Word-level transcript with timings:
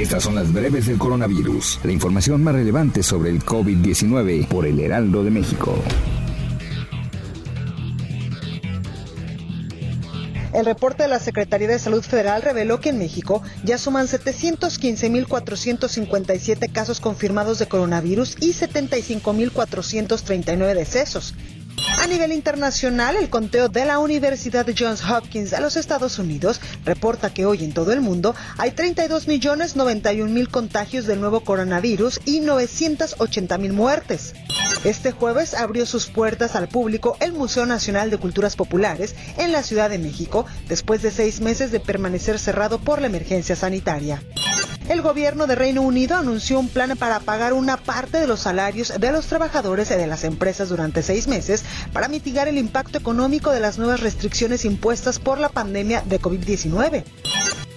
Estas 0.00 0.24
son 0.24 0.34
las 0.34 0.50
breves 0.50 0.86
del 0.86 0.96
coronavirus, 0.96 1.80
la 1.84 1.92
información 1.92 2.42
más 2.42 2.54
relevante 2.54 3.02
sobre 3.02 3.28
el 3.28 3.44
COVID-19 3.44 4.48
por 4.48 4.64
el 4.64 4.80
Heraldo 4.80 5.22
de 5.22 5.30
México. 5.30 5.74
El 10.54 10.64
reporte 10.64 11.02
de 11.02 11.10
la 11.10 11.18
Secretaría 11.18 11.68
de 11.68 11.78
Salud 11.78 12.02
Federal 12.02 12.40
reveló 12.40 12.80
que 12.80 12.88
en 12.88 12.98
México 12.98 13.42
ya 13.62 13.76
suman 13.76 14.06
715.457 14.06 16.72
casos 16.72 17.00
confirmados 17.00 17.58
de 17.58 17.68
coronavirus 17.68 18.38
y 18.40 18.54
75.439 18.54 20.74
decesos. 20.74 21.34
A 22.00 22.06
nivel 22.06 22.32
internacional, 22.32 23.14
el 23.16 23.28
conteo 23.28 23.68
de 23.68 23.84
la 23.84 23.98
Universidad 23.98 24.66
Johns 24.76 25.04
Hopkins 25.04 25.50
de 25.50 25.60
los 25.60 25.76
Estados 25.76 26.18
Unidos 26.18 26.58
reporta 26.82 27.34
que 27.34 27.44
hoy 27.44 27.62
en 27.62 27.74
todo 27.74 27.92
el 27.92 28.00
mundo 28.00 28.34
hay 28.56 28.70
32 28.70 29.28
millones 29.28 29.76
91 29.76 30.32
mil 30.32 30.48
contagios 30.48 31.04
del 31.04 31.20
nuevo 31.20 31.40
coronavirus 31.40 32.22
y 32.24 32.40
980 32.40 33.58
mil 33.58 33.74
muertes. 33.74 34.32
Este 34.82 35.12
jueves 35.12 35.52
abrió 35.52 35.84
sus 35.84 36.06
puertas 36.06 36.56
al 36.56 36.68
público 36.68 37.18
el 37.20 37.34
Museo 37.34 37.66
Nacional 37.66 38.08
de 38.08 38.16
Culturas 38.16 38.56
Populares 38.56 39.14
en 39.36 39.52
la 39.52 39.62
Ciudad 39.62 39.90
de 39.90 39.98
México 39.98 40.46
después 40.68 41.02
de 41.02 41.10
seis 41.10 41.42
meses 41.42 41.70
de 41.70 41.80
permanecer 41.80 42.38
cerrado 42.38 42.78
por 42.78 43.02
la 43.02 43.08
emergencia 43.08 43.56
sanitaria. 43.56 44.22
El 44.90 45.02
gobierno 45.02 45.46
de 45.46 45.54
Reino 45.54 45.82
Unido 45.82 46.16
anunció 46.16 46.58
un 46.58 46.68
plan 46.68 46.96
para 46.98 47.20
pagar 47.20 47.52
una 47.52 47.76
parte 47.76 48.18
de 48.18 48.26
los 48.26 48.40
salarios 48.40 48.92
de 48.98 49.12
los 49.12 49.26
trabajadores 49.26 49.88
de 49.88 50.06
las 50.08 50.24
empresas 50.24 50.68
durante 50.68 51.04
seis 51.04 51.28
meses 51.28 51.62
para 51.92 52.08
mitigar 52.08 52.48
el 52.48 52.58
impacto 52.58 52.98
económico 52.98 53.52
de 53.52 53.60
las 53.60 53.78
nuevas 53.78 54.00
restricciones 54.00 54.64
impuestas 54.64 55.20
por 55.20 55.38
la 55.38 55.48
pandemia 55.48 56.02
de 56.04 56.20
COVID-19. 56.20 57.04